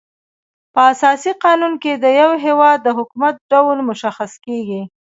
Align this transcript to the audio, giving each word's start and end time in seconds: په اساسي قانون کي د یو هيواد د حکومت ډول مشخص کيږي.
په 0.73 0.79
اساسي 0.93 1.31
قانون 1.43 1.73
کي 1.83 1.91
د 1.93 2.05
یو 2.21 2.29
هيواد 2.45 2.77
د 2.83 2.87
حکومت 2.97 3.35
ډول 3.51 3.77
مشخص 3.89 4.31
کيږي. 4.45 4.81